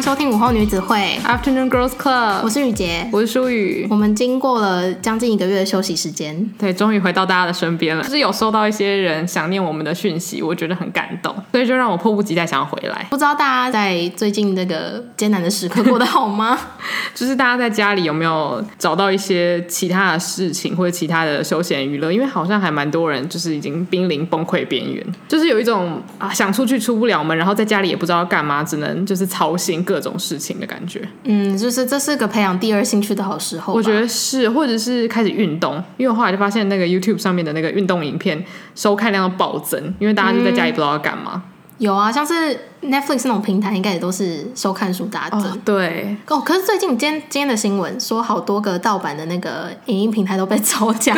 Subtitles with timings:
[0.00, 3.86] 迎收听午后女子会 Afternoon Girls Club，我是雨洁，我是舒雨。
[3.90, 8.02] 我们经过了将近一个月的休息时间，对，终于回到大家的身边了。
[8.02, 13.08] 就是有收到一些人想念我们的讯息，我觉得很感动，所以就让我迫不及待想要回来。
[13.10, 16.58] 不知道大家在最近这个艰难的时刻过得好吗？
[17.14, 22.10] 就是大家在家里有没有找到一些其他的事情或者其他的休闲娱乐？
[22.10, 31.02] 因为好像还蛮多人就是已经濒临崩溃边缘，就是有一种啊想出去出不了门，然后在家里也不知道要干嘛，只能就是操心各种事情的感觉。
[31.24, 33.74] 嗯，就是这是个培养第二兴趣的好时候。
[33.74, 38.44] 我觉得是，或者是开始运动，因为我后来就发现那个 YouTube 上面的那个运动影片
[38.76, 41.32] 收看量暴增，因为大家就在家里不知道要干嘛。
[41.34, 41.42] 嗯
[41.80, 42.34] 有啊，像是
[42.82, 45.40] Netflix 那种平台，应该也都是收看数大增。
[45.40, 51.16] 哦，对，哦，可是最近今天今天的新闻说，好多个盗版的那个影音平台都被造假。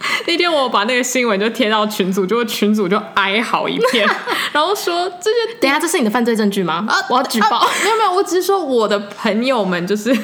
[0.26, 4.06] 那天我把那个新闻就贴到群组，结果群组就哀嚎一片，
[4.52, 6.86] 然后说这些，等一下这是你的犯罪证据吗？
[6.88, 7.58] 啊，我要举报。
[7.58, 10.16] 啊，没有没有，我只是说我的朋友们就是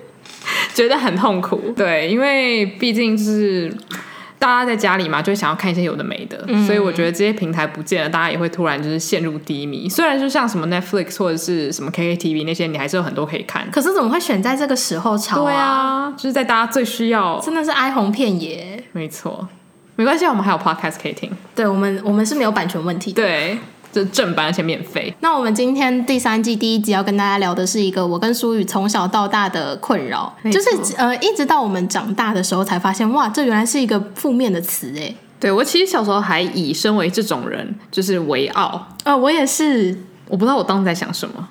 [0.74, 1.72] 觉得很痛苦。
[1.76, 3.72] 对，因为毕竟是。
[4.40, 9.86] 大家在家里嘛，就会想要看一些有的没的，嗯，所以我觉得这些平台不见了，大家也会突然就是陷入低迷。
[9.86, 13.70] 虽然就像什么 Netflix 或者是什么 KKTV 那些，你还是有很多可以看。
[13.70, 15.44] 可是怎么会选在这个时候炒啊？
[15.44, 18.82] 对啊，就是在大家最需要，真的是哀鸿遍野。
[18.92, 19.46] 没错，
[19.96, 21.30] 没关系，我们还有 Podcast 可以听。
[21.54, 23.22] 对我们，我们是没有版权问题的。
[23.22, 23.58] 对。
[23.92, 25.12] 就正版而且免费。
[25.20, 35.14] 那我们今天第三季第一集要跟大家聊的是一个我跟舒雨从小到大的困扰，就是呃，一直到我们长大的时候才发现，哇，这原来是一个负面的词哎。
[35.38, 38.86] 对，我其实小时候还以身为这种人就是为傲。
[39.04, 41.48] 呃，我也是，我不知道我当时在想什么。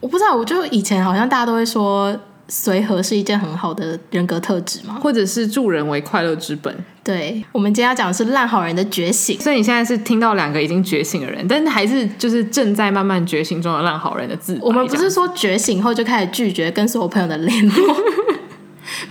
[0.00, 2.16] 我不知道，我就以前好像大家都会说。
[2.54, 4.98] 随和是一件很好的人格特质吗？
[5.02, 6.76] 或者是助人为快乐之本？
[7.02, 9.40] 对，我们今天要讲的是烂好人的觉醒。
[9.40, 14.60] 所以你现在是听到两个已经觉醒的人，但是还是就是正在慢慢觉醒中的烂好人的自己。
[14.62, 17.96] 我们不是说觉醒后就开始拒绝跟所有朋友的联络。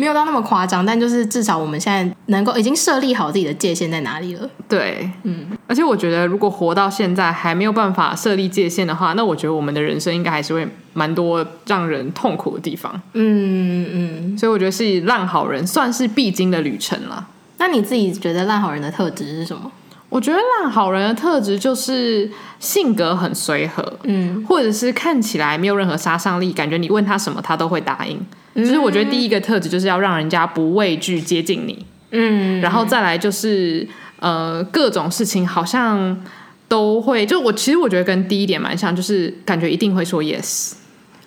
[0.01, 4.49] 没有到那么夸张，但就是至少我们现在能够已经设立好自己的界限在哪里了。
[4.67, 12.99] 对，嗯，而且我觉得如果活到现在还没有办法设立界限的话，那我觉得我们的人生应该还是会蛮多让人痛苦的地方。
[13.13, 17.27] 嗯嗯，所以我觉得是烂好人算是必经的旅程了。
[17.59, 19.71] 那你自己觉得烂好人的特质是什么？
[20.11, 22.29] 我觉得烂好人的特质就是
[22.59, 28.19] 性格很随和，嗯，或者是看起来没有任何杀伤力，感觉你问他什么他都会答应。
[28.53, 33.87] 其实我觉得第一个特质就是要让人家不畏惧接近你，嗯，然后再来就是
[34.19, 36.21] 呃各种事情好像
[36.67, 40.73] 都会，就我其实我觉得跟第一点蛮像，就是感觉一定会说 yes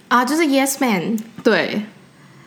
[0.09, 1.83] 啊，就是 yes man，对。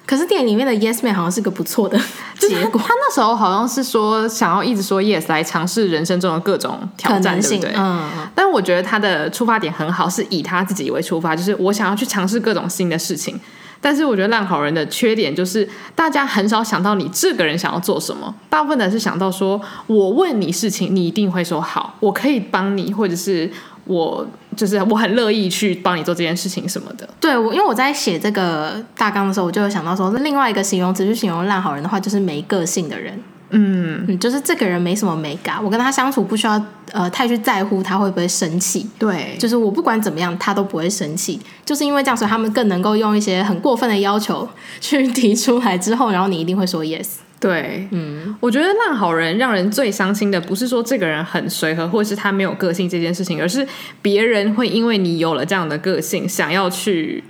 [0.07, 1.99] 可是电影里面的 yes man 好像是个不错的
[2.39, 7.73] 结果，他那时候好像是说想要一直说 yes 来尝试人生中的各种挑战，对不对？
[7.77, 8.09] 嗯。
[8.33, 13.39] 但我觉得他的出发点很好，是以他自己为出发，就是我想要去尝试各种新的事情。
[13.79, 23.51] 但是我觉得烂好人的缺点就是，大家很少想到你这个人想要做什么，大部分的是想到说，我问你事情，你一定会说好，我可以帮你，或者是
[23.87, 27.07] 我就是我很乐意去帮你做这件事情什么的。
[27.19, 33.19] 对，我因为我在写这个大纲的时候，我就会想到说，另外一个形容词去形容烂好人的话，就是没个性的人。
[33.49, 36.61] 嗯，嗯，就是这个人没什么美感，我跟他相处不需要
[36.91, 38.85] 呃太去在乎他会不会生气。
[38.99, 44.45] 对，就是我不管怎么样，他都不会生气，就是因为这样，所以他们更能够用一些很过分的要求
[44.81, 47.07] 去提出来之后，然后你一定会说 yes。
[47.39, 53.67] 对，嗯，我觉得烂好人让人最伤心的不是说这个人很随和，或是他没有个性这件事情，而是
[54.01, 57.23] 别人会因为你有了这样的个性，想要去。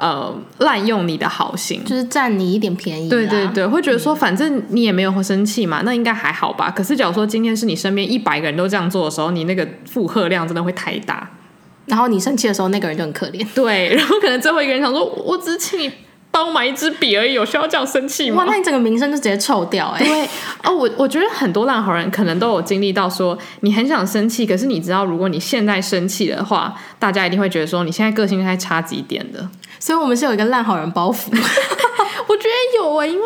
[0.00, 3.08] 呃，滥用你的好心，就是占你一点便宜。
[3.08, 6.70] 对对对，会觉得说，反正你也没有会生气嘛，嗯，那应该还好吧。
[6.70, 11.28] 可是，假如说今天是你身边一百个人都这样做的时候，你那个负荷量真的会太大。
[11.86, 13.44] 然后你生气的时候，那个人就很可怜。
[13.56, 15.90] 对，然后可能最后一个人想说，我只是请你
[16.38, 18.44] 帮我买一支笔而已，有需要这样生气吗？
[18.44, 20.06] 哇，那你整个名声就直接臭掉哎，欸。
[20.06, 20.28] 对
[20.62, 29.48] 哦，我我觉得很多烂好人可能都有经历到说，你很想生气，可是你知道，如果你现在生气的话，大家一定会觉得说，你现在个性还差几点的。
[29.80, 31.26] 所以，我们是有一个烂好人包袱。
[32.28, 33.24] 我觉得有啊、欸，因为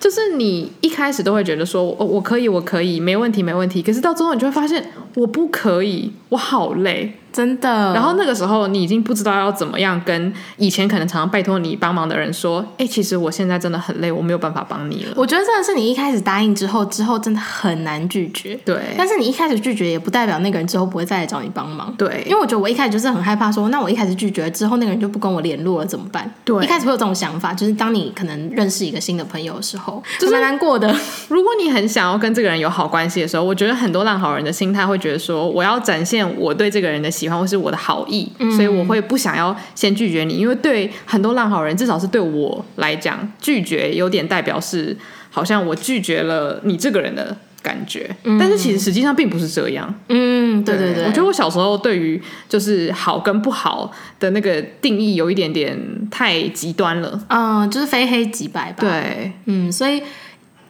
[0.00, 3.82] 就是你一开始都会觉得说，我我可以，我可以，没问题，没问题。
[3.82, 7.12] 可是到最后，你就会发现，我不可以，我好累。
[7.34, 15.12] 真的，然后那个时候你已经不知道要怎么样跟以前可能常常拜托你帮忙的人说，哎、欸，其实我现在真的很累，我没有办法帮你了。
[15.16, 18.54] 我觉得真的是你一开始答应之后，之后真的很难拒绝。
[18.64, 21.92] 对，但是你一开始拒绝也不代表那个人之后不会再来找你帮忙。
[21.98, 26.32] 对，因为我觉得我一开始就是很害怕说，那我一开始拒绝之后，那个人就不跟我联络了怎么办？
[26.44, 30.94] 对，一开始会有这种想法，就是当你可能认识一个新的朋友的时候，就是蛮难过的。
[31.28, 44.96] 如果你很想要跟这个人有好关系的时候，我觉得很多烂好人的心态会觉得说，我要展现我对这个人的喜欢或是我的好意，嗯、所以我会不想要先拒绝你，因为对很多烂好人，至少是对我来讲，拒绝有点代表是
[45.30, 47.36] 好像我拒绝了你这个人的。
[47.64, 49.94] 感觉，但是其实实际上并不是这样。
[50.10, 55.74] 嗯，对对对，我觉得我小时候对于就是好跟不好的那个定义有一点点
[56.10, 57.18] 太极端了。
[57.28, 58.80] 嗯，就是非黑即白吧。
[58.80, 60.02] 对，嗯，所以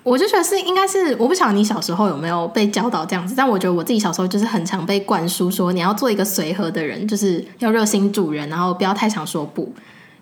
[0.04, 9.72] 我就觉得是应该是，我不晓得你小时候有没有被教导这样子，但我觉得我自己小时候就是很常被灌输说，你要做一个随和的人，就是要热心助人，然后不要太常说不。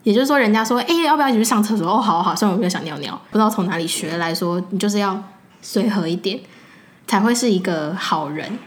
[0.04, 1.86] 也就是说，人家说，哎，要不要一起去上厕所？
[1.86, 5.22] 哦，好好，虽然我没有想尿尿，不知道从哪里学来说，你就是要
[5.60, 6.40] 随和一点。
[7.04, 8.58] 才会是一个好人。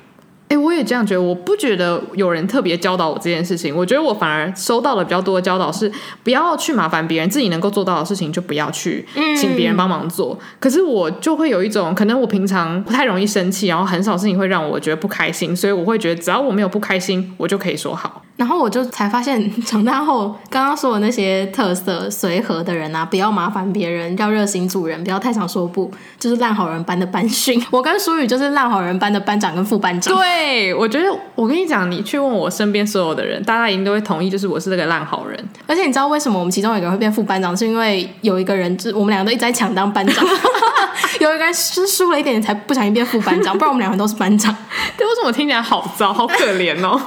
[0.57, 1.21] 我也这样觉得。
[1.21, 3.75] 我不觉得有人特别教导我这件事情。
[3.75, 5.91] 我觉得我反而收到了比较多的教导是，
[6.23, 9.05] 不要去麻烦别人，自己能够做到的事情就不要去
[9.39, 10.37] 请别人帮忙做。
[10.39, 18.24] 嗯、可是我就会有一种，可能我平常不太容易生气，然后很少事情会让我觉得不开心，所以我会觉得只要我没有不开心，我就可以说好。
[18.37, 25.89] 然后我就才发现， 长大后刚刚说的那些特色，随和的人啊，不要麻烦别人，要热心助人，不要太常说不，
[26.19, 27.63] 就是烂好人班的班训。
[27.71, 30.13] 我跟舒宇就是烂好人班的班长跟副班长。
[30.13, 35.49] 对，我觉得我跟你讲，你去问我身边所有的人，大家一定都会同意，就是我是那个烂好人。
[35.65, 40.25] 而且你知道为什么我们其中有一个人会变副班长，是因为有一个人，就我们两个都一直在抢当班长，
[41.21, 44.53] 有一个人是输了一点点才不小心变副班长，不然我们两个都是班长。
[44.97, 46.99] 对，为什么我听起来好糟，好可怜哦？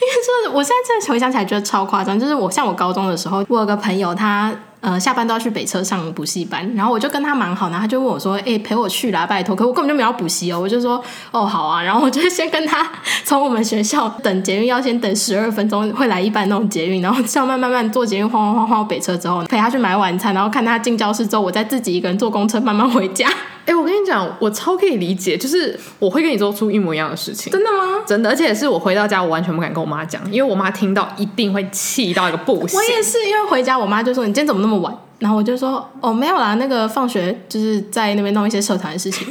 [0.00, 11.02] 为就是我现在真的回想起来觉得超夸张，就是我像我高中的时候，我有个朋友他呃下班都要去北车上补习班，然后我就跟他蛮好，然后他就问我说：“哎、陪我去啦，拜托。”可我根本就没有补习哦，我就说
[11.32, 12.86] ：“哦，好啊。”然后我就先跟他
[13.24, 23.28] 从我们学校等捷运要先等十二分钟会来一班那种捷运，然后这样慢慢慢坐捷运晃晃晃晃北车之后，陪他去买晚餐，然后看他进教室之后，我再自己一个人坐公车慢慢回家。
[23.66, 27.52] 哎、欸，我跟你讲，我超可以理解，就是我会跟你做出一模一样的事情。
[27.52, 28.02] 真的吗？
[28.06, 32.78] 真的，而且是我回到家，我完全不敢跟我妈讲，因为我妈听到一定会气到一个不行。
[32.78, 39.26] 我也是，因为回家我妈就说：“你今天怎么那么晚？”然后我就说：“哦，没有啦，那个放学就是在那边弄一些社团的事情。”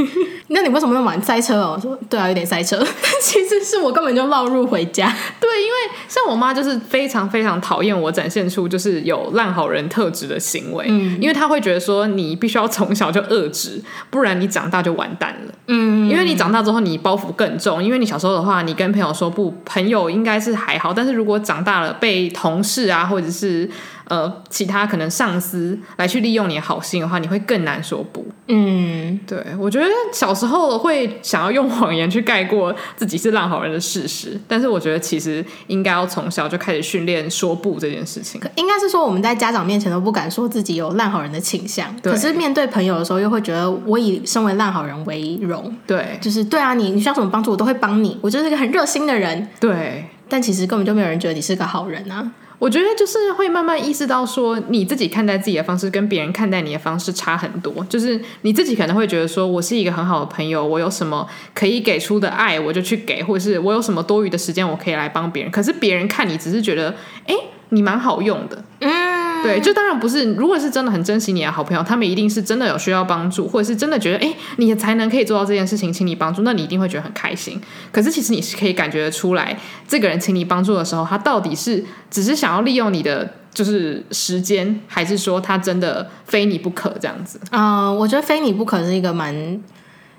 [0.54, 1.22] 那你为什么那么晚？
[1.22, 1.74] 塞车哦？
[1.76, 2.78] 我说：“对啊，有点塞车。
[3.02, 5.08] ”但其实是我根本就绕路回家。
[5.40, 5.74] 对，因为
[6.08, 15.54] 像我妈就是非常非常讨厌我展现出就是有烂好人特质的行为，嗯，因为她会觉得说你必须要从小就遏制，不然你长大就完蛋了。
[15.68, 23.70] 嗯，因为你长大之后你包袱更重，因为你小时候的话，你跟朋友说不，朋友应该是还好，但是如果长大了被同事啊或者是。
[24.06, 28.26] 呃，其他可能上司来去利用你的好心的话，你会更难说不。
[28.48, 38.42] 嗯，对，我觉得小时候会想要用谎言去盖过自己是烂好人的事实，但是我觉得其实应该要从小就开始训练说不这件事情。
[38.56, 45.74] 应该是说我们在家长面前都不敢说自己有烂好人的倾向，可是面对朋友的时候又会觉得我以身为烂好人为荣。
[45.88, 49.48] 对，就是对啊，你你需要什么帮助我都会帮你，我就是一个很热心的人。
[49.60, 52.32] 对，但其实根本就没有人觉得你是个好人啊。
[52.64, 57.86] 我觉得就是会慢慢意识到，说你自己看待自己的方式跟别人看待你的方式差很多。
[57.90, 65.52] 就是你自己可能会觉得，说我是一个很好的朋友，我有什么可以给出的爱，我就去给，或者是我有什么多余的时间，我可以来帮别人。
[65.52, 66.96] 可是别人看你只是觉得，
[67.28, 67.36] 哎，
[67.72, 68.64] 你蛮好用的。
[68.80, 69.03] 嗯。
[69.44, 70.34] 对，就当然不是。
[70.34, 77.62] 如果是真的很珍惜你的好朋友，他们一定是真的有需要帮助，或者是真的觉得，哎，你的才能可以做到这件事情，请你帮助，那你一定会觉得很开心。
[77.92, 87.40] 可是其实你是可以感觉得出来，这个人请你帮助的时候，他到底是只是想要利用你的就是时间，还是说他真的非你不可这样子？
[87.52, 89.62] 嗯、呃，我觉得非你不可是一个蛮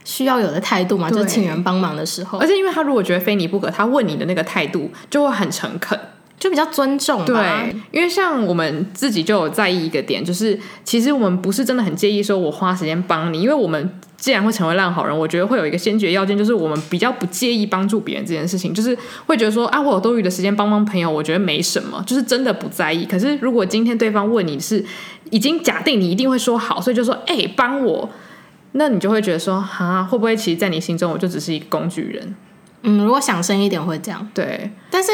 [0.04, 2.38] 需要有的态度嘛，就是请人帮忙的时候。
[2.38, 5.99] 而且因为他如果觉得非你不可，他问你的那个态度就会很诚恳。
[6.44, 23.06] 就比较尊重，对，因为像我们自己就有在意一个点，就是其实我们不是真的很介意说我花时间帮你，因为我们既然会成为烂好人，我觉得会有一个先决要件，就是我们比较不介意帮助别人这件事情，就是会觉得说啊，我有多余的时间帮帮朋友，我觉得没什么，就是真的不在意。
[23.06, 24.84] 可是如果今天对方问你是
[25.30, 28.10] 已经假定你一定会说好，所以就说哎、欸，帮我，
[28.72, 32.36] 那你就会觉得说啊，会不会其实，在你心中我就只是一个工具人？
[32.82, 35.10] 嗯，如果想深一点会这样，对，但是。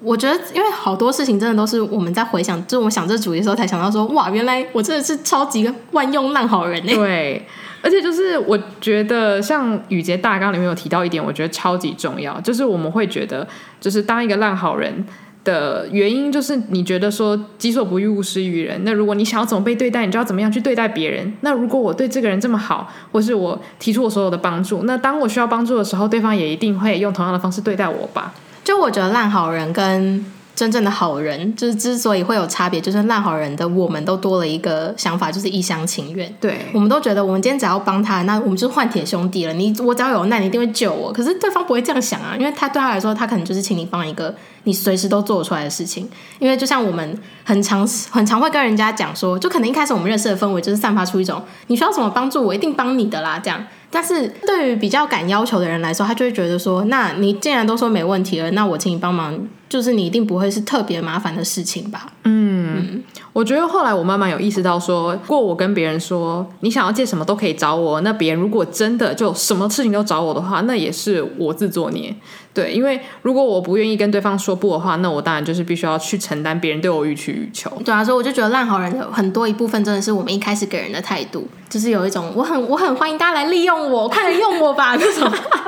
[0.00, 6.94] 我觉得，因为好多事情真的都是我们在回想，就是我想这主题的时候才想到说，哇，原来我真的是超级个万用烂好人呢。
[6.94, 7.44] 对，
[7.82, 13.46] 而且就是我觉得，像语婕大纲里面有提到一点，我觉得超级重要，就是我们会觉得，
[13.80, 15.04] 就是当一个烂好人
[15.42, 18.80] 的原因，就是你觉得说“己所不欲，勿施于人”。
[18.84, 21.32] 那如果你想要怎么被对待，你就要怎么样去对待别人。
[21.40, 28.32] 那如果我对这个人这么好，或是我提出我所有的帮助，那当我需要帮助的时候，对方也一定会用同样的方式对待我吧。
[28.68, 30.22] 就我觉得烂好人跟
[30.54, 36.30] 真正的好人，就是之所以会有差别，就是烂好人的我们都多了一个想法，就是一厢情愿。
[36.38, 39.54] 对，我们都觉得我们今天只要帮他，那我们就是换铁兄弟了。
[39.54, 41.10] 你我只要有难，你一定会救我。
[41.10, 44.34] 可是对方不会这样想啊，因为他对他来说，他可能就是请你帮一个
[44.68, 46.06] 你随时都做出来的事情。
[46.38, 53.66] 因为就像我们很常很常会跟人家讲说，就可能一开始我们认识的氛围就是散发出一种你需要什么帮助，我一定帮你的啦，这样。
[53.90, 59.34] 但是对于比较敢要求的人来说，他就会觉得说，那你既然都说没问题了，那我请你帮忙，
[59.66, 62.12] 就是你一定不会是特别麻烦的事情吧？
[62.24, 62.47] 嗯，
[62.78, 72.14] 嗯，我觉得后来我慢慢有意识到说，如果我跟别人说你想要借什么都可以找我，那别人如果真的就什么事情都找我的话，那也是我自作孽。
[72.54, 77.70] 对，因为如果我不愿意跟对方说不的话，那我当然就是必须要去承担别人对我予取予求。
[77.84, 85.30] 对啊，所以我就觉得烂好人有很多一部分真的是我们一开始给人的态度，就是有一种我很我很欢迎大家来利用我，快来用我吧这种。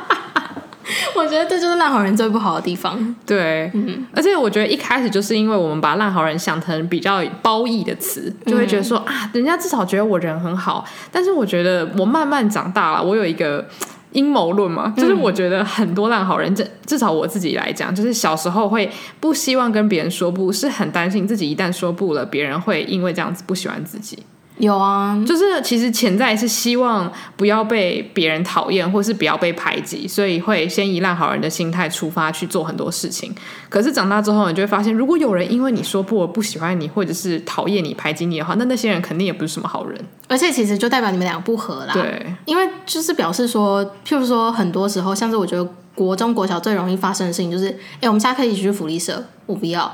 [1.17, 3.15] 我觉得这就是烂好人最不好的地方。
[3.27, 10.85] 对，嗯，而且我觉得一开始就是因为我们把烂好人想成比较褒义的词，就会觉得说啊，人家至少觉得我人很好。
[11.11, 13.67] 但是我觉得我慢慢长大了，我有一个。
[14.13, 24.19] 阴谋论嘛，就是我觉得很多烂好人，至至少我自己来讲，就是小时候会不希望跟别人说不，是很担心自己一旦说不了，别人会因为这样子不喜欢自己。
[24.61, 33.35] 有啊，就是其实潜在是希望不要被别人讨厌，或是不要被排挤，所以会先以烂好人的心态出发去做很多事情。
[33.71, 39.99] 可是长大之后，你就会发现，如果有人因为你说不，我不喜欢你，或者是讨厌你、排挤你的话，那那些人肯定也不是什么好人。
[40.29, 41.95] 而且其实就代表你们两个不合啦。
[41.95, 47.69] 对，因为就是表示说，譬如说很多时候，像是我觉得国中国小最容易发生的事情，就是
[48.03, 49.91] 哎，我们下课一起去福利社，我不要。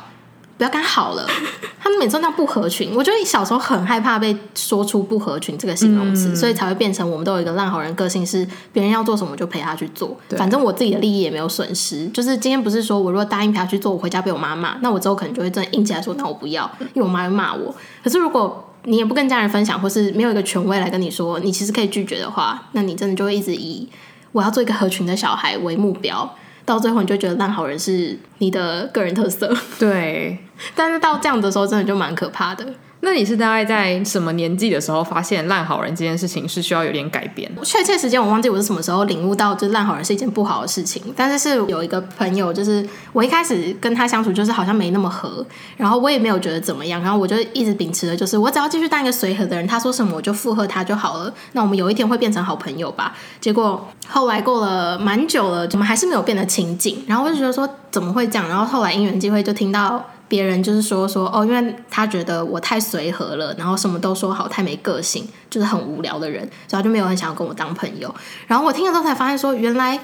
[0.57, 1.27] 不要跟他好了，
[1.79, 2.95] 他们每次都那样不合群。
[2.97, 10.17] 我觉得你小时候很害怕被说出不合群这个形容词，嗯、所以才会变成我们都有一个烂好人个性，是别人要做什么就陪他去做。
[10.31, 12.07] 反正我自己的利益也没有损失。
[12.09, 17.75] 就是今天不是说我如果答应陪他去做，我回家被我妈骂，那我之后可能就会真的硬起来说，那我不要，因为我妈会骂我。
[18.03, 23.87] 可是如果你也不跟家人分享，或是没有一个权威来跟你说，你其实可以拒绝的话，那你真的就会一直以
[24.33, 26.35] 我要做一个合群的小孩为目标。
[26.67, 30.37] 到最后你就觉得烂好人是你的个人特色，对。
[30.75, 32.67] 但是到这样的时候，真的就蛮可怕的。
[33.01, 37.51] 那你是大概在什么年纪的时候发现烂好人这件事情是需要有点改变？
[37.63, 41.03] 确切时间我忘记我是什么时候领悟到，就是烂好人是一件不好的事情。
[41.15, 51.33] 但是是有一个朋友，就是我一开始跟他相处，就是好像没那么合，然后我也没有觉得怎么样，然后我就一直秉持的就是我只要继续当一个随和的人，他说什么我就附和他就好了。
[51.53, 53.15] 那我们有一天会变成好朋友吧？
[53.41, 57.05] 结果后来过了蛮久了，怎么还是没有变得亲近？
[57.07, 58.49] 然后我就觉得说怎么会这样？
[58.49, 60.05] 然后后来因缘际会就听到。
[60.29, 68.15] 别人就是说说哦，因为他觉得我太随和了，然后什么都说好，太没个性，就是很无聊的人，所以他就没有很想要跟我当朋友。
[68.47, 69.99] 然后我听了之后才发现说，原来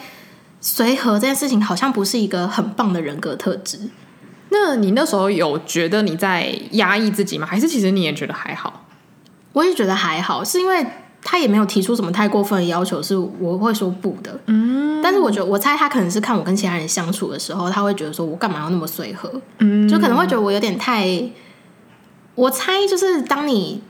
[0.61, 3.79] 随和这件事情好像不是一个很棒的人格特质。
[4.51, 7.47] 那你那时候有觉得你在压抑自己吗？
[7.47, 8.85] 还是其实你也觉得还好？
[9.53, 10.87] 我也觉得还好，是因为。
[11.25, 14.39] 他也没有提出什么太过分的要求，是我会说不的。
[14.47, 19.33] 嗯，但是我觉得，我猜他可能是看我跟其他人相处的时候，他会觉得说我干嘛要那么随和？
[19.59, 21.09] 嗯，就可能会觉得我有点太……
[22.35, 23.81] 我猜就是当你，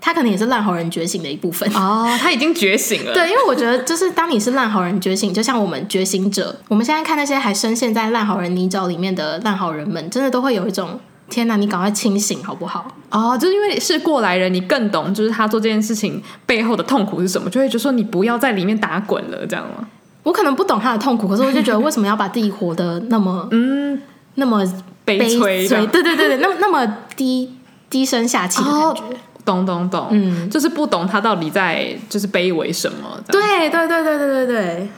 [0.00, 3.14] 他可能也是烂好人觉醒的一部分哦，他已经觉醒了。
[3.14, 11.00] 对，因为我觉得就是当你是烂好人觉醒，就像我们觉醒者，我们现在看那些还深陷在烂好人泥沼里面的烂好人们，真的都会有一种。
[11.30, 12.86] 天哪，你赶快清醒好不好？
[13.10, 19.86] 哦，就是因为是过来人，你更懂，就是他做这件事情背后的痛苦是什么，就会觉得说你不要在里面打滚了，这样吗？
[20.22, 24.00] 我可能不懂他的痛苦，可是我就觉得为什么要把自己活得那么 嗯
[24.34, 24.62] 那么
[25.04, 25.66] 悲催？
[25.68, 27.50] 对对对对，那么那么低
[27.90, 29.14] 低声下气的感觉，哦、
[29.44, 33.18] 懂懂懂，嗯，就是不懂他到底在就是卑微什么？
[33.28, 34.88] 对对对对对对对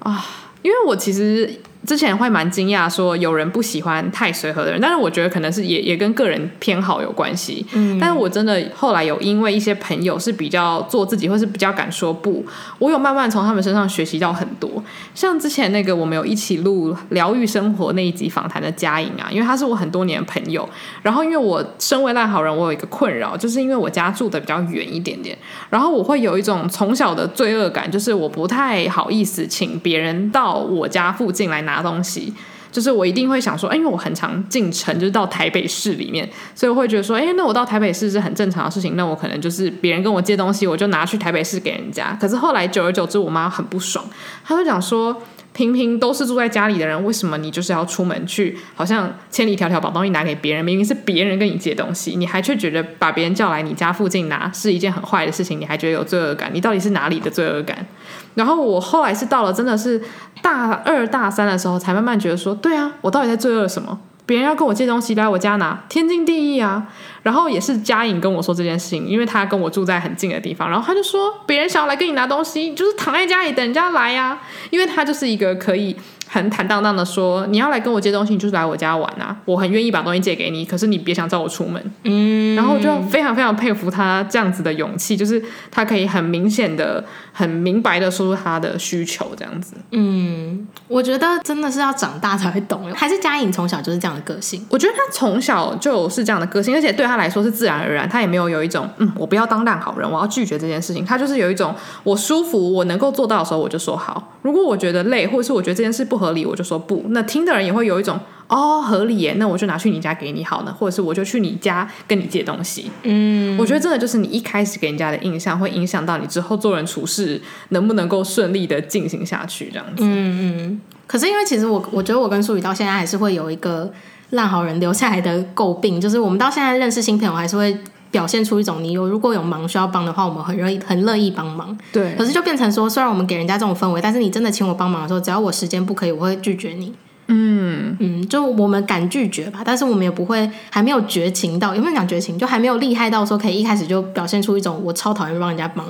[0.00, 0.24] 啊，
[0.62, 1.60] 因为我其实。
[1.86, 7.64] 之前会蛮惊讶，说有人不喜欢太随和的人，但是我觉得可能是也也跟个人偏好有关系。
[7.74, 12.44] 嗯，但是我真的后来有因为一些朋友是比较做自己，或是比较敢说不，
[12.78, 14.82] 我有慢慢从他们身上学习到很多。
[15.14, 20.66] 像之前那个我们有一起录疗愈生活那一集访谈的佳颖啊，因为他是我很多年的朋友，
[21.02, 25.36] 然后因为我身为烂好人，我有一个困扰，就是因为我家住的比较远一点点，
[25.68, 31.73] 然后我会有一种从小的罪恶感，就是我不太好意思请别人到我家附近来拿。
[31.74, 32.32] 拿东西，
[32.70, 42.16] 就是我一定会想说，哎，因为我很常进城，就是到台北市里面，所以我会觉得说，哎，那我到台北市是很正常的事情，那我可能就是别人跟我借东西，我就拿去台北市给人家。
[42.20, 44.04] 可是后来久而久之，我妈很不爽，
[44.44, 45.20] 她就讲说。
[45.54, 48.58] 平平都是住在家里的人，为什么你就是要出门去？
[48.74, 56.50] 好像千里迢迢把东西拿给别人，明明是别人跟你借东西，你还却觉得把别人叫来你家附近拿是一件很坏的事情，你还觉得有罪恶感？
[56.52, 57.86] 你到底是哪里的罪恶感？
[58.34, 60.02] 然后我后来是到了真的是
[60.42, 64.00] 大二大三的时候，才慢慢觉得说，对啊，我到底在罪恶什么？
[64.26, 66.86] 别人要跟我借东西来我家拿，天经地义啊。
[67.22, 75.96] 然后也是佳颖跟我说这件事情，因为她跟我住在很近的地方，然后她就说，别人想要来跟你拿东西，就是躺在家里等人家来呀、啊，因为她就是一个可以。
[76.34, 79.36] 很坦荡荡的说，你要来跟我借东西，你就是来我家玩啊！
[79.44, 81.80] 我很愿意把东西借给你，可是你别想找我出门。
[82.02, 89.74] 嗯，然后我就非常非常佩服他这样子的勇气，就是他可以很明显的、很明白的说出他的需求，这样子。
[89.92, 94.66] 嗯，我觉得真的是要长大才会懂，还是嘉颖从小就是这样的个性？
[94.70, 101.04] 我觉得他从小就是这样的个性，而且对他来说是自然而然，他也没有有一种嗯，我不要当烂好人，我要拒绝这件事情。
[101.04, 101.72] 他就是有一种
[102.02, 104.32] 我舒服，我能够做到的时候，我就说好。
[104.42, 107.04] 如果我觉得累，或者是我觉得这件事不合理，我就说不。
[107.08, 112.90] 那听的人也会有一种哦，合理耶，那我就拿去你家给你好呢，或者是我就去你家跟你借东西。
[113.02, 117.40] 嗯，我觉得真的就是你一开始给人家的印象，会影响到你之后做人处事
[117.70, 120.02] 能不能够顺利的进行下去这样子。
[120.04, 120.80] 嗯嗯。
[121.06, 123.92] 可是因为其实我我觉得我跟苏雨到现在还是会有一个
[124.30, 127.76] 烂好人留下来的诟病，就是我们到现在认识新朋友还是会。
[128.14, 131.76] 表现出一种你有如果有忙需要帮的话，我们很乐意很乐意帮忙。
[131.92, 136.92] 对，可是就变成说，虽然我们给人家这种氛围，但是你真的请我帮忙的时候，只要我时间不可以，我会拒绝你。
[137.26, 142.38] 嗯嗯，就我们敢拒绝吧，但是我们也不会还没有绝情到，有没有讲绝情？
[142.38, 145.84] 就还没有厉害到说可以一开始就表现出一种我超讨厌帮人家忙。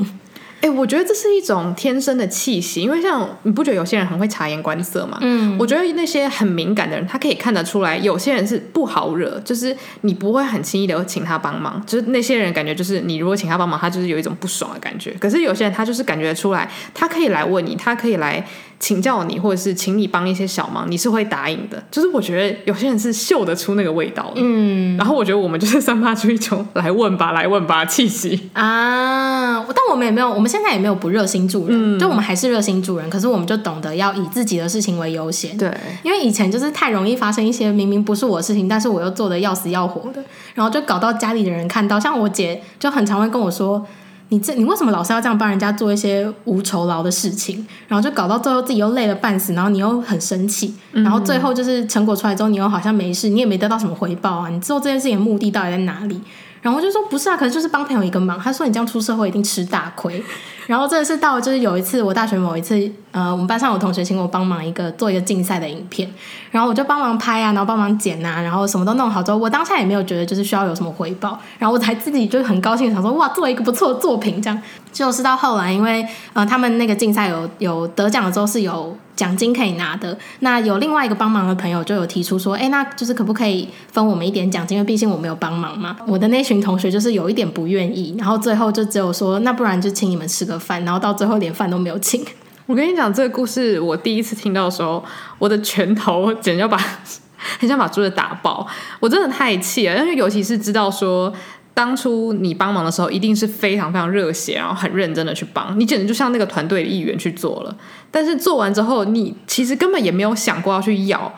[0.64, 5.18] 哎、欸，我觉得这是一种天生的气息，因为像你不觉得有些人很会察言观色吗？
[5.20, 15.14] 嗯，我觉得那些很敏感的人，他可以看得出来，有些人是不好惹，就是你不会很轻易的请他帮忙，就是那些人感觉就是你如果请他帮忙，他就是有一种不爽的感觉。
[15.20, 18.42] 可是有些人他就是感觉出来，他可以来问你，他可以来。
[18.78, 21.82] 请教你，或者是请你帮一些小忙，你是会答应的。
[21.90, 24.96] 就是我觉得有些人是嗅得出那个味道的，嗯。
[24.96, 29.64] 然后我觉得我们就是散发出一种来问吧，来问吧气息啊。
[29.66, 33.08] 但我们也没有，我们现在也没有不热心助人，嗯，就我们还是热心助人。
[33.08, 35.72] 可是我们就懂得要以自己的事情为优先，对。
[36.02, 40.22] 因为以前就是太容易发生一些明明不是我的事情，但是我又做的要死要活的，
[40.54, 43.86] 然后就搞到家里的人看到，像我姐就很常会跟我说。
[44.30, 47.64] 你这你为什么老是要这样帮人家做一些无酬劳的事情？
[47.86, 54.48] 然后就搞到最后自己又累了半死，然后你又很生气，然后最后就是成果出来之后，你又好像没事，你也没得到什么回报啊！
[54.48, 56.20] 你做这件事情的目的到底在哪里？
[56.64, 58.40] 然后我就说不是啊，可能就是帮朋友一个忙。
[58.40, 60.24] 他说你这样出社会一定吃大亏。
[60.66, 66.10] 然后真的是到就是有一次我大学某一次，呃，我们班上有同学请我帮忙一个做一个竞赛的影片，
[66.50, 74.58] 然后我就帮忙拍啊，然后帮忙剪啊，然后什么都弄好之后，我当下也没有觉得就是需要有什么回报，然后我才自己就很高兴想说哇，做一个不错的作品这样。
[74.90, 78.96] 就是到后来，因为呃他们那个竞赛有有得奖的时候是有。
[79.16, 84.76] 奖金可以拿的，那有另外一个帮忙的朋友就有提出说，哎，那就是可不可以分我们一点奖金？
[84.76, 85.96] 因为毕竟我没有帮忙嘛。
[86.06, 92.24] 我的那群同学就是有一点不愿意，然后最后就只有说，那不然就请你们吃个饭，然后到最后连饭都没有请。
[92.66, 95.04] 我跟你讲这个故事，我第一次听到的时候，
[95.38, 96.76] 我的拳头简直要把
[97.60, 98.66] 很想把桌子打爆，
[99.00, 101.32] 我真的太气了，因为尤其是知道说。
[101.74, 107.76] 当初你帮忙的时候，一定是非常非常热血，然后很认真的去帮你，简直就像那个团队的一员去做了。
[108.12, 111.34] 但是做完之后，你其实根本也没有想过要去要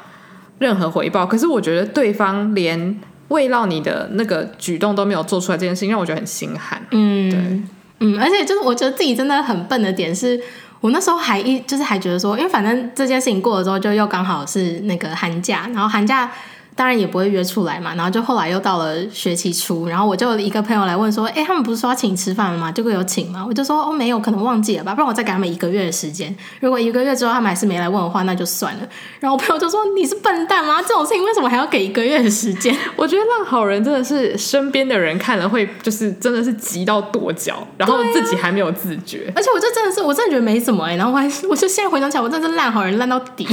[0.59, 1.25] 任何回报。
[1.25, 6.83] 可是我觉得对方连慰劳你的那个举动都没有做出来，这件事情让我觉得很心寒。
[6.91, 7.63] 嗯，对，
[8.01, 10.39] 嗯，而且就是我觉得自己真的很笨的点是，
[10.83, 16.31] 我那时候还一就是还觉得说，因为反正这件事情过了之后，就又刚好是那个寒假，然后寒假。
[16.77, 22.71] 当然也不会约出来嘛，然后就后来又到了学期初，然后我就一个朋友来问说，哎，他们不是说要请你吃饭了吗？
[22.71, 23.43] 结果有请吗？
[23.49, 26.37] 我就说哦，没有，可能忘记了吧，不然我再给他们一个月的时间。
[26.61, 28.81] 如果一个月之后他们还是没来问的话，那就算了。
[29.19, 30.83] 然后我朋友就说，你是笨蛋吗？
[30.83, 32.77] 这种事情为什么还要给一个月的时间？
[32.95, 39.27] 我觉得烂好人真的是身边的人看了会就是真的是急到跺脚，然后自己还没有自觉。
[39.29, 43.49] 啊、而且我这真的是我真的觉得没什么哎、欸，然后我还我就现在回想起来，我真的是烂好人烂到底。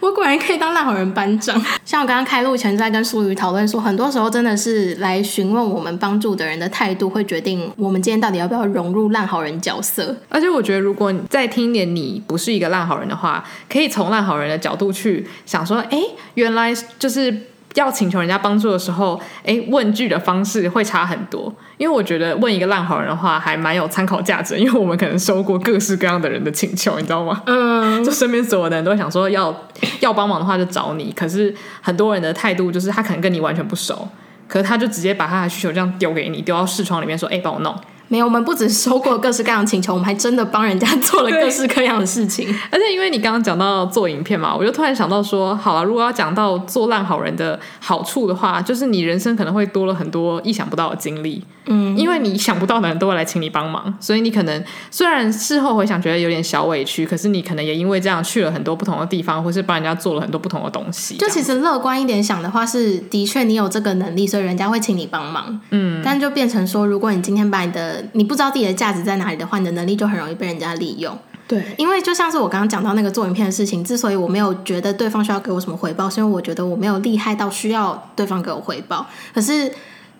[0.00, 1.60] 我果然可以当烂好人班长。
[1.84, 10.16] 像我刚刚开录前在跟苏瑜讨论说，很多时候真的是来询问我们帮助的人的态度，会决定我们今天到底要不要融入烂好人角色。
[10.28, 16.00] 而且我觉得，如果你再听点你不是一个烂好人的话，可以从烂好人的角度去想说，哎，
[16.34, 17.34] 原来就是。
[17.74, 21.52] 要请求人家帮助的时候，哎，问句的方式会差很多。
[21.76, 24.56] 因为我觉得问一个烂好人的话，还蛮有参考价值。
[24.58, 27.42] 因为我们可能收过各式各样的人的请求，你知道吗？
[27.46, 29.54] 嗯， 就身边所有的人都会想说要
[30.00, 31.12] 要帮忙的话就找你。
[31.16, 34.08] 可是很多人的态度就是他可能跟你完全不熟，
[34.46, 37.74] 可是他就直接把他的需求这样丢给你，丢到视窗里面说，哎，帮我弄。
[38.08, 42.48] 没有，我们不只收过各式各样的请求，我们还真的帮人家做了各式各样的事情。
[42.70, 51.42] 而且因为你刚刚讲到做影片嘛，我就突然想到说，好了，如果要讲到做烂好人的好处的话，就是你人生可能会多了很多意想不到的经历。
[51.66, 61.16] 嗯，因为你想不到的人都会来请你帮忙，所以你可能虽然事后回想觉得有点小委屈，可是你可能也因为这样去了很多不同的地方，或是帮人家做了很多不同的东西。
[61.16, 65.58] 就其实乐观一点想的话，是的确你有这个能力，所以人家会请你帮忙。
[65.70, 71.16] 嗯，但就变成说，如果你今天把你的你不知道自己的价值在哪里的话，你的能力就很容易被人家利用。
[71.46, 79.06] 对，因为就像是我刚刚讲到那个做影片的事情，之所以我没有觉得对方需要给我什么回报，是因为我觉得我没有厉害到需要对方给我回报。
[79.34, 79.70] 可是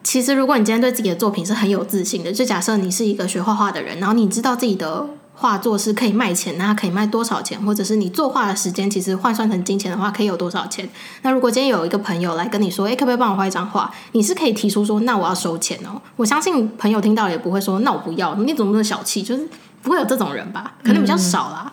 [0.02, 10.88] 其实如果你今天对自己的作品是很有自信的，就假设你是一个学画画的人，然后你知道自己的画作是可以卖钱，那它可以卖多少钱，或者是你作画的时间其实换算成金钱的话，可以有多少钱？
[11.22, 13.92] 那如果今天有一个朋友来跟你说，诶，可不可以帮我画一张画？
[14.12, 16.00] 你是可以提出说，那我要收钱哦。
[16.16, 19.22] 我相信朋友听到也不会说，那我不要，你怎么那么小气？
[19.22, 19.48] 就是。
[19.84, 20.72] 不会有这种人吧？
[20.82, 21.70] 可能比较少啦。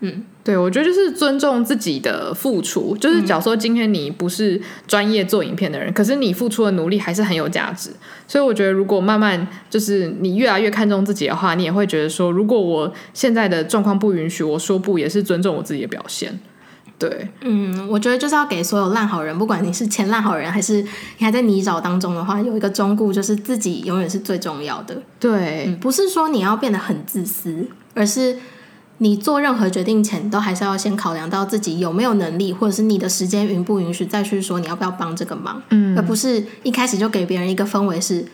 [0.00, 2.94] 嗯，嗯对，我觉得就是尊重自己的付出。
[2.98, 7.90] 就是假如说今天你不是专业做影片的人，可是你付出的努力还是很有价值。
[8.28, 16.38] 所以我觉得，如果慢慢就是你越来越看重自己的话，你也会觉得说，如果我现在的状况不允许，我说不也是尊重我自己的表现。
[16.98, 24.96] 对，嗯，我觉得就是要给所有烂好人，不管你是前烂好人还是你还在泥沼当中的话，有一个忠告，就是自己永远是最重要的。
[25.18, 28.36] 对，嗯，不是说你要变得很自私，而是
[28.98, 38.24] 你做任何决定前，都还是要先考量到自己有没有能力，或者是你的时间允不允许，再去说你要不要帮这个忙，嗯，而不是一开始就给别人一个氛围是。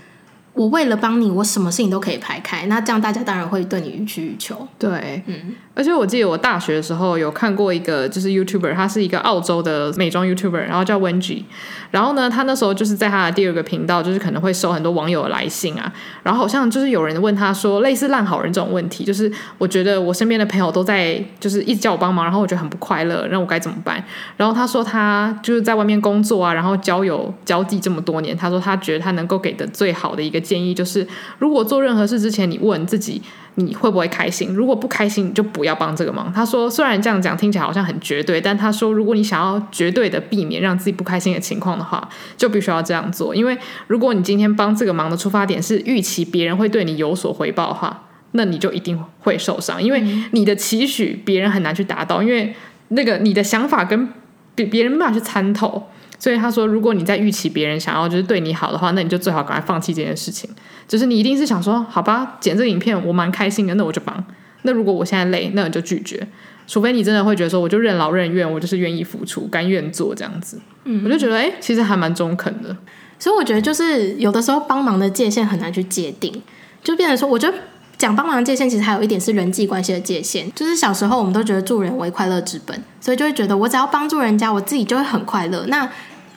[0.52, 2.66] 我为了帮你，我什么事情都可以排开。
[2.66, 4.66] 那这样大家当然会对你予取予求。
[4.78, 5.54] 对，嗯。
[5.72, 11.44] 而且我记得我大学的时候有看过一个就是 YouTuber，他是一个澳洲的美妆 YouTuber，然后叫 Wengie。
[11.90, 15.90] 然后呢，他那时候就是在他的第二个频道，就是可能会收很多网友的来信啊。
[16.22, 24.02] 然后好像就是有人问他说，类似烂好人这种问题，就是我觉得我身边的朋友都在就是一直叫我帮忙，然后我觉得很不快乐，那我该怎么办？
[24.36, 30.39] 然后他说他就是在外面工作啊，然后交友交际这么多年，他说他觉得他能够给的最好的一个。
[30.40, 31.06] 建议就是，
[31.38, 33.20] 如果做任何事之前，你问自己
[33.56, 34.54] 你会不会开心。
[34.54, 36.32] 如果不开心，你就不要帮这个忙。
[36.32, 43.34] 他说，虽然这样讲听起来好像很绝对，但他说，如果你想要绝对的避免让自己不开心的情况的话，就必须要这样做。
[43.34, 52.54] 因为如果你今天帮这个忙的出发点是预期别人会对你有所回报的话，那你就一定会受伤，因为你的期许别人很难去达到，因为
[52.88, 54.08] 那个你的想法跟
[54.54, 55.88] 别别人没法去参透。
[56.20, 60.48] 所以他说，如果你在预期别人想要就是对你好的话，那你就最好赶快放弃这件事情。
[60.86, 64.24] 就是你一定是想说，好吧，剪这个影片我蛮开心的，那我就帮。
[64.62, 66.28] 那如果我现在累，那我就拒绝。
[66.66, 70.60] 除非你真的会觉得说，我就任劳任怨，我就是愿意付出，甘愿做这样子。
[70.84, 72.76] 嗯，我就觉得，哎，其实还蛮中肯的。
[73.18, 76.42] 所以我觉得，就是有的时候帮忙的界限很难去界定，
[76.84, 77.56] 就变成说，我觉得
[77.98, 80.50] 讲帮忙的界限，其实还有一点是人际关系的界限。
[80.54, 85.64] 就是小时候我们都觉得助人为快乐之本，所以就会觉得我只要帮助人家，我自己就会很快乐。
[85.66, 85.90] 那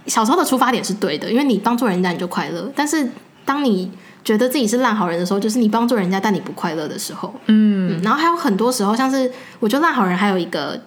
[0.08, 2.72] 小时候的出发点是对的，因为你帮助人家你就快乐。
[2.76, 3.10] 但是
[3.46, 3.92] 当你
[4.24, 7.34] 觉得自己是烂好人的时候，就是你帮助人家但你不快乐的时候。
[7.48, 10.82] 嗯，嗯，然后还有很多时候，像是我觉得烂好人还有一个，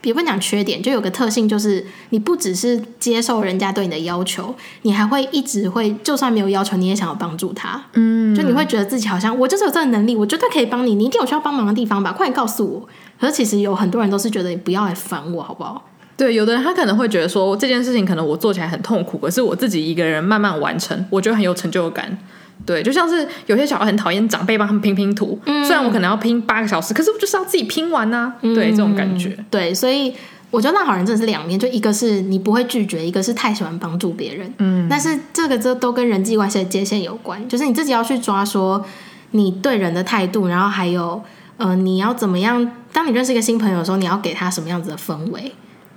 [0.00, 7.82] 别不讲缺点，就有个特性，就是你不只是接受人家对你的要求，你还会一直会，就算没有要求，你也想要帮助他。
[7.94, 12.12] 嗯，就你会觉得自己好像我就是有这个能力，我绝对可以帮你，你一定有需要帮忙的地方吧？
[12.12, 12.88] 快点告诉我。
[13.20, 15.84] 可是其实有很多人都是觉得你不要来烦我，好不好？
[16.18, 22.18] 对，有的人他可能会觉得说这件事情可能我做起来很痛苦，可是我自己一个人慢慢完成，我觉得很有成就感。
[22.66, 28.42] 对，就像是有些小孩很讨厌长辈帮他们拼拼图，嗯，虽然我可能要拼八个小时，可是我就是要自己拼完呢，啊。
[28.42, 29.32] 对，这种感觉。
[29.38, 30.12] 嗯，对，所以
[30.50, 34.52] 我觉得那好人真的是两面，就一个是你不会拒绝，一个是太喜欢帮助别人。
[34.58, 38.84] 嗯，但是这个这都跟人际关系的界限有关，就是你自己要去抓说
[39.30, 41.22] 你对人的态度，然后还有
[41.58, 45.52] 呃你要怎么样，当你认识一个新朋友的时候，你要给他什么样子的氛围。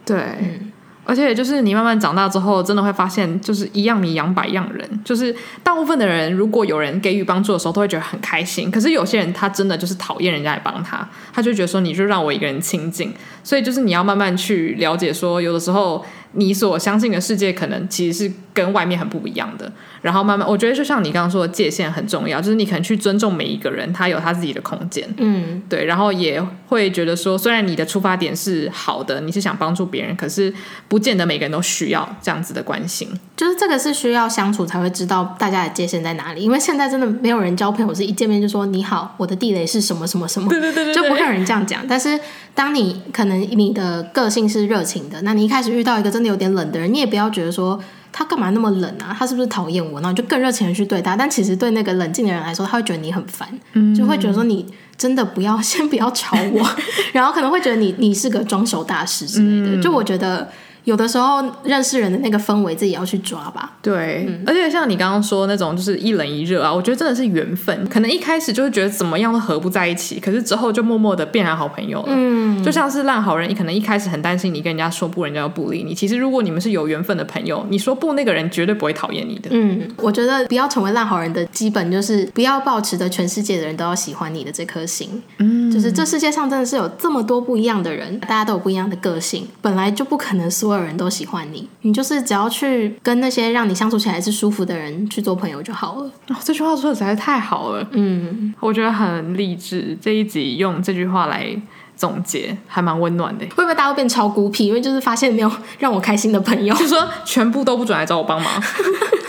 [0.06, 0.72] 对，嗯，
[1.06, 4.88] 而且就是你慢慢长大之后，真的会发现，就是一样米养百样人。
[5.04, 8.70] 就是大部分的人，如果有人给予帮助的时候，都会觉得很开心。
[8.70, 13.14] 可是有些人，他真的就是讨厌人家来帮他，他就觉得说，你就让我一个人清静。
[13.44, 19.72] 所以就是你要慢慢去了解，说有的时候你所相信的世界，可能其实是跟外面很不一样的。
[20.02, 25.86] 然后慢慢，我觉得就像你刚刚说的，界限很重要，就是你可能去尊重每一个人，他有他自己的空间，嗯，对。
[25.86, 30.52] 然后也会觉得说，虽然你的出发点是好的，你是想帮助别人，可是
[30.88, 33.08] 不见得每个人都需要这样子的关心。
[33.38, 41.86] 就是这个是需要相处才会知道大家的界限在哪里，因为现在真的没有人交朋友是一见面就说你好，我的地雷是什么什么什么，对对对对，就不会有人这样讲。
[41.88, 42.20] 但是
[42.56, 47.82] 当你可能你的个性是热情的，那你一开始遇到一个真的有点冷的人，你也不要觉得说。
[48.14, 49.16] 他干嘛那么冷啊？
[49.18, 50.02] 他是不是讨厌我？
[50.02, 51.16] 然后就更热情的去对他。
[51.16, 54.66] 但其实对那个冷静的人来说，他会觉得你很烦，嗯、就会觉得说你
[54.98, 56.70] 真的不要先不要吵我，
[57.14, 59.78] 然后可能会觉得你你是个装熟大师之类的。
[59.78, 60.46] 嗯、就我觉得。
[60.84, 63.74] 有的时候认识人的那个氛围自己要去抓吧。
[63.82, 67.88] 对，嗯、而且像你刚刚说那种就是一冷一热啊，我觉得真的是缘分。
[67.88, 72.10] 可能一开始就是觉得怎么样都合不在一起，可是之后就默默的变成好朋友了。
[72.10, 75.94] 嗯，就像是烂好人，你可能一开始很担心你跟人家说不，人家又不理你。
[75.94, 79.50] 其实如果你们是有缘分的朋友，你说不，那个人绝对不会讨厌你的。
[79.52, 85.22] 嗯，我觉得不要成为烂好人的基本就是不要抱持着全世界的人都要喜欢你的这颗心。
[85.38, 91.68] 嗯，就是这世界上真的是有这么多不一样的人，大家都有不一样的个性，本来就不可能所有人都喜欢你。
[91.82, 96.10] 你你就是只要去跟那些让你相处起来是舒服的人去做朋友就好了。
[96.30, 97.86] 哦，这句话说的实在是太好了。
[97.92, 99.98] 嗯，我觉得很励志。
[100.02, 101.54] 这一集用这句话来
[101.98, 103.46] 总结，还蛮温暖的。
[103.48, 104.68] 会不会大家都变超孤僻？
[104.68, 108.50] 因为就是发现没有让我开心的朋友，就说全部都不准来找我帮忙。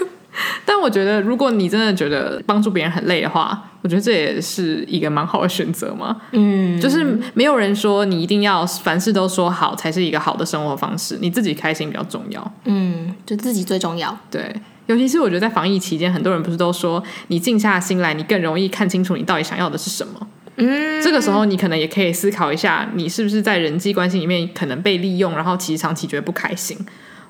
[0.64, 6.16] 但我觉得，如果你真的觉得帮助别人很累的话，我觉得这也是一个蛮好的选择嘛。
[6.30, 12.52] 嗯，就是没有人说你一定要凡事都说好才是一个好的生活方式，你自己开心比较重要。
[12.64, 14.16] 嗯，就自己最重要。
[14.30, 14.54] 对，
[14.86, 20.28] 尤其是我觉得在防疫期间，很多人不是都说，你静下心来，你更容易看清楚你到底想要的是什么。
[20.56, 26.78] 嗯，这个时候你可能也可以思考一下，你是不是在人际关系里面可能被利用，然后其实长期觉得不开心。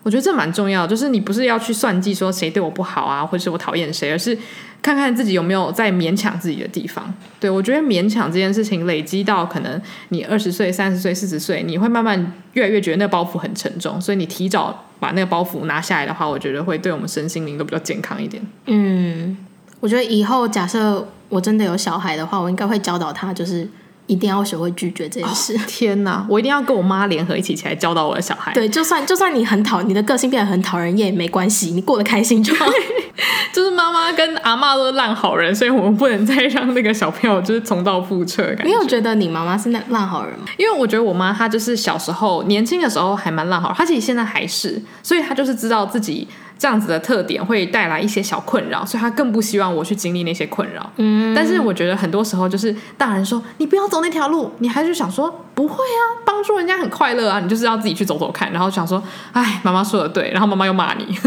[0.03, 4.37] 我觉得这蛮重要，就是你不是要去算计说谁对我不好啊，或者是我讨厌谁，而是
[4.83, 7.15] 看看自己有没有在勉强自己的地方。
[7.39, 18.43] 对，我觉得勉强这件事情累积到可能你二十岁、三十岁、四十岁，你会慢慢越来越觉得那包袱很沉重，所以你提早把那个包袱拿下来的话，我觉得会对我们身心灵都比较健康一点。
[18.67, 19.37] 嗯，
[19.79, 23.69] 我觉得以后假设我真的有小孩的话，我应该会教导他，就是。
[24.13, 25.57] 一定要学会拒绝这件事。
[25.57, 28.53] 哦、 天哪，我一定要跟我妈联合一起起来教导我的小孩。
[28.53, 32.67] 对，就算就算你很讨，你的个性变得很讨人厌也没关系，你过得开心就好。
[33.53, 38.55] 就是妈妈跟阿妈都是烂好人，所以我们不能再让那个小朋友就是重蹈覆辙。
[38.65, 40.45] 你有觉得你妈妈是那烂好人吗？
[40.57, 46.27] 因为我觉得我妈她就是小时候年轻的时候还蛮烂好人，她其实现在还是，所以她就是知道自己。
[46.63, 50.89] 这样子的特点会带来一些小困扰，所以他更不希望我去经历那些困扰。
[50.95, 61.19] 嗯，但是我觉得很多时候就是大人说你不要走那条路，你还是想说不会啊，帮助人家很快乐啊，你就是要自己去走走看，然后想说，哎，妈妈说的对，然后妈妈又骂你，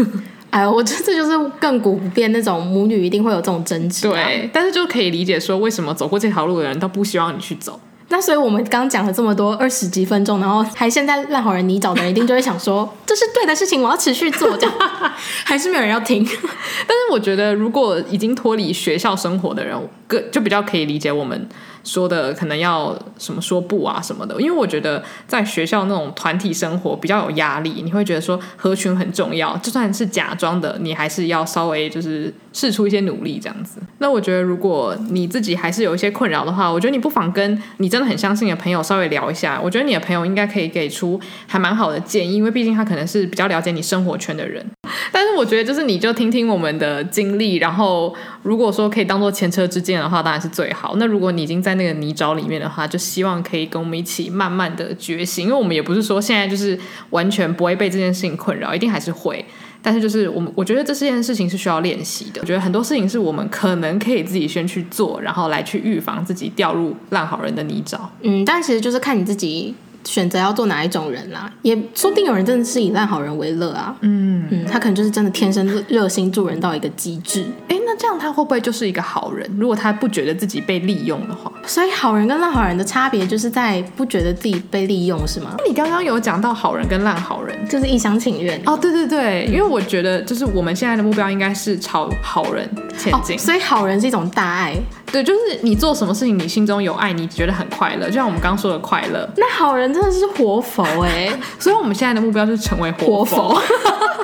[0.48, 4.14] 哎，我觉得这就是亘古不变那种母女一定会有这种争执啊。
[4.14, 7.78] 对，但是就可以理解说为什么走过这条路的人都不希望你去走。
[8.08, 14.74] 那所以我们刚讲了这么多二十几分钟，然后还现在烂好人泥沼的人一定就会想说， 这是对的事情，我要持续做，这样
[15.44, 16.24] 还是没有人要听。
[16.24, 21.48] 但是我觉得，如果已经脱离学校生活的人，个就比较可以理解我们。
[21.84, 33.78] 说的可能要什么说不啊什么的，因为我觉得在学校那种团体生活比较有压力，你会觉得说合群很重要，就算是假装的，你还是要稍微就是试出一些努力这样子。
[33.98, 44.66] 那我觉得如果你自己还是有一些困扰的话，我觉得你不妨跟你真的很相信的朋友稍微聊一下，我觉得你的朋友应该可以给出还蛮好的建议，因为毕竟他可能是比较了解你生活圈的人。
[45.12, 50.94] 但是我觉得就是你就听听我们的经历，然后如果说可以当做前车之鉴的话，当然是最好。
[50.96, 56.78] 那如果你已经在那个泥沼里面的话，就希望可以跟我们一起慢慢的觉醒，因为我们也不是说现在就是
[57.10, 59.44] 完全不会被这件事情困扰，一定还是会。
[59.82, 62.40] 但是就是我们，我觉得这件事情是需要练习的。
[62.40, 67.98] 我觉得很多事情是我们可能可以自己先去做，然后来去预防自己掉入烂好人的泥沼。
[68.22, 69.74] 嗯，但其实就是看你自己。
[70.06, 73.94] 选择要做哪一种人啦，也说不定有人真的是以烂好人为乐啊。
[74.00, 77.44] 嗯嗯，他可能就是真的天生热心助人到一个极致。
[77.68, 79.48] 哎，那这样他会不会就是一个好人？
[79.58, 85.56] 如果他不觉得自己被利用的话，所以好人跟烂好人的差别就是在不觉得自己被利用，是吗？
[85.66, 88.76] 你刚刚有讲到好人跟烂好人，就是一厢情愿哦。
[88.76, 94.76] 对对对，因为我觉得就是我们现在的目标应该是朝好人前进，哦，所以好人是一种大爱。
[95.12, 99.26] 对，就是你做什么事情，你心中有爱，你觉得很快乐，就像我们刚刚说的快乐。
[99.36, 103.62] 那好人真的是活佛哎， 所以我们现在的目标就是成为活佛，活佛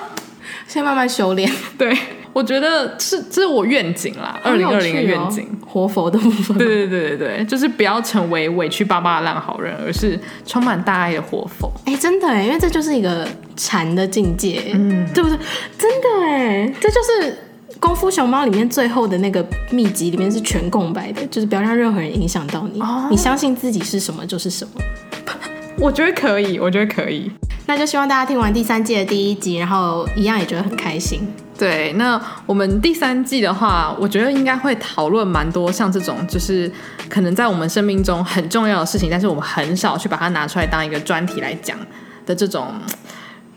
[0.69, 1.51] 先慢慢修炼。
[1.79, 1.97] 对，
[2.35, 6.59] 我觉得是这是我愿景啦，二零二零的愿景，活佛的部分。
[6.59, 11.73] 对对对对对，就是不要成为委屈巴巴的烂好人，而是充满大爱的活佛。
[11.87, 15.39] 哎，真的哎，因为这就是一个禅的境界，嗯，对不对？
[15.79, 17.39] 真的哎，这就是。
[17.81, 22.81] 功夫熊猫里面最后的那个秘籍里面是全空白的，就是不要让任何人影响到你。
[22.81, 24.81] 哦、你相信自己是什么就是什么。
[25.83, 27.29] 我觉得可以，我觉得可以。
[27.67, 31.27] 那就希望大家听完第三季的第一集，然后一样也觉得很开心。
[31.59, 36.71] 对，那我们第三季的话，我觉得应该会讨论蛮多像这种，就是
[37.09, 41.77] 可能在我们生命中很重要的事情，但是我们很少去把它拿出来当一个专题来讲
[42.25, 42.73] 的这种。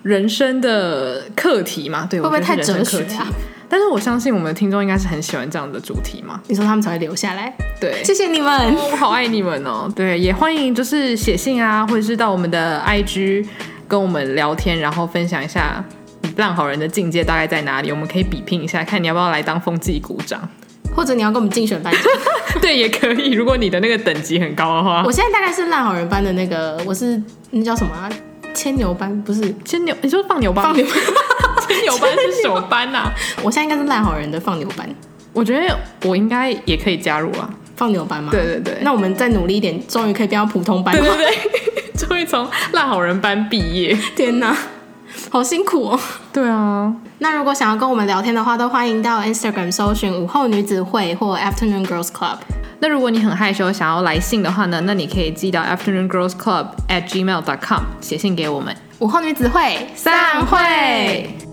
[0.01, 2.07] 人生的课题嘛？
[2.07, 3.27] 对，会不会太哲学啊？
[3.75, 6.39] 但是我相信我们的听众应该是很喜欢这样的主题嘛。
[6.47, 7.53] 你说他们才会留下来？
[7.77, 9.91] 对，谢谢你们，我 好爱你们哦。
[9.93, 13.45] 对，也欢迎就是写信啊，或者是到我们的 IG
[13.85, 15.83] 跟我们聊天，然后分享一下
[16.37, 20.47] 烂好人的境界大概在哪里，我们可以比拼一下，看你要不要来当风纪鼓掌。
[20.95, 22.03] 或者你要跟我们竞选班长，
[22.61, 23.33] 对，也可以。
[23.33, 28.09] 如果你的那个等级很高的话，我现在大概是烂好人班的那个，我是那叫什么啊？
[28.53, 29.93] 牵牛班不是牵牛？
[30.01, 30.63] 你说放牛班？
[30.63, 30.95] 放牛班？
[31.67, 33.13] 牵牛班是什么班呐、啊？
[33.43, 34.87] 我现在应该是烂好人的放牛班。
[35.33, 38.29] 我觉得我应该也可以加入啊，放牛班吗？
[38.31, 38.77] 对对对。
[38.81, 41.01] 那我们再努力一点，终于可以变到普通班了。
[41.01, 43.97] 对对对， 终于从烂好人班毕业。
[44.15, 44.55] 天哪！
[45.29, 45.99] 好辛苦哦。
[46.31, 52.37] 对啊，那如果想要跟我们聊天的话，都欢迎到 Instagram 搜寻午后女子会或 Afternoon Girls Club。
[52.79, 58.75] 那如果你很害羞，想要来信的话呢，那你可以寄到 Afternoon Girls Club at gmail dot com 写信给我们。
[58.99, 61.44] 午后女子会散会。